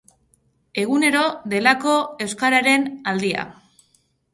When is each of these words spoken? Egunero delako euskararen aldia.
Egunero 0.83 1.21
delako 1.55 1.95
euskararen 2.29 2.93
aldia. 3.15 3.51